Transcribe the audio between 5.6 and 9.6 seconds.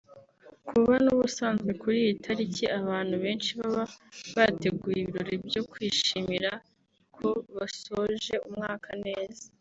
kwishimira ko basoje umwaka neza